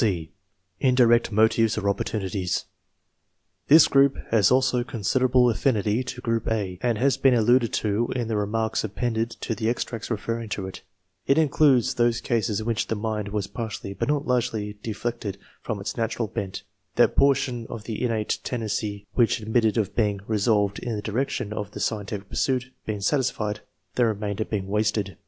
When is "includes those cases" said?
11.37-12.59